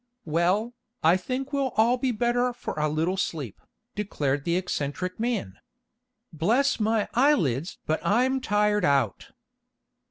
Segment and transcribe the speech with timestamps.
[0.25, 0.73] "Well,
[1.03, 3.61] I think we'll all be better for a little sleep,"
[3.93, 5.59] declared the eccentric man.
[6.33, 9.29] "Bless my eyelids but I'm tired out."